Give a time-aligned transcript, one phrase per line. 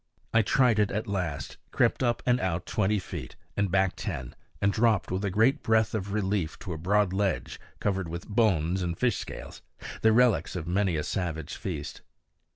[0.33, 4.73] I tried it at last, crept up and out twenty feet, and back ten, and
[4.73, 8.97] dropped with a great breath of relief to a broad ledge covered with bones and
[8.97, 9.61] fish scales,
[10.01, 12.01] the relics of many a savage feast.